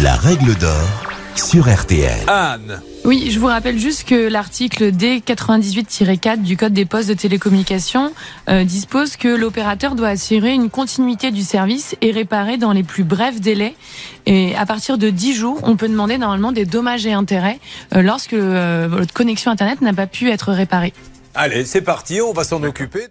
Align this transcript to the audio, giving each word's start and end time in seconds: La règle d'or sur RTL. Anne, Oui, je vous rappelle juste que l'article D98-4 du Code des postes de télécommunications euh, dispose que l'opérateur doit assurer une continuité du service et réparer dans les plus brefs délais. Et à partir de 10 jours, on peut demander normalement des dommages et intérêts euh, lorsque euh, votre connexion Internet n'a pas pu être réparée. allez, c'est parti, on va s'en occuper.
La 0.00 0.14
règle 0.14 0.54
d'or 0.54 0.88
sur 1.34 1.68
RTL. 1.68 2.28
Anne, 2.28 2.80
Oui, 3.04 3.30
je 3.32 3.40
vous 3.40 3.48
rappelle 3.48 3.80
juste 3.80 4.06
que 4.06 4.28
l'article 4.28 4.92
D98-4 4.92 6.42
du 6.42 6.56
Code 6.56 6.72
des 6.72 6.84
postes 6.84 7.08
de 7.08 7.14
télécommunications 7.14 8.12
euh, 8.48 8.62
dispose 8.62 9.16
que 9.16 9.26
l'opérateur 9.26 9.96
doit 9.96 10.08
assurer 10.08 10.52
une 10.52 10.70
continuité 10.70 11.32
du 11.32 11.42
service 11.42 11.96
et 12.00 12.12
réparer 12.12 12.58
dans 12.58 12.70
les 12.70 12.84
plus 12.84 13.02
brefs 13.02 13.40
délais. 13.40 13.74
Et 14.26 14.54
à 14.54 14.66
partir 14.66 14.98
de 14.98 15.10
10 15.10 15.34
jours, 15.34 15.58
on 15.64 15.74
peut 15.74 15.88
demander 15.88 16.16
normalement 16.16 16.52
des 16.52 16.64
dommages 16.64 17.04
et 17.04 17.12
intérêts 17.12 17.58
euh, 17.96 18.00
lorsque 18.00 18.34
euh, 18.34 18.86
votre 18.88 19.12
connexion 19.12 19.50
Internet 19.50 19.80
n'a 19.80 19.94
pas 19.94 20.06
pu 20.06 20.30
être 20.30 20.52
réparée. 20.52 20.92
allez, 21.34 21.64
c'est 21.64 21.82
parti, 21.82 22.20
on 22.20 22.32
va 22.32 22.44
s'en 22.44 22.62
occuper. 22.62 23.08